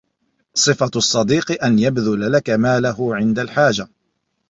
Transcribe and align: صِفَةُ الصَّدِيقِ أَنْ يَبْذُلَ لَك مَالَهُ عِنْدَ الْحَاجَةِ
صِفَةُ 0.53 0.91
الصَّدِيقِ 0.95 1.63
أَنْ 1.63 1.79
يَبْذُلَ 1.79 2.31
لَك 2.31 2.49
مَالَهُ 2.49 3.15
عِنْدَ 3.15 3.39
الْحَاجَةِ 3.39 3.87